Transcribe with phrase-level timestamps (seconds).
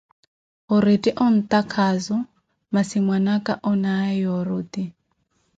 [0.75, 2.17] Orette ontakhazo,
[2.73, 4.83] masi mwana aka onaawe oruti!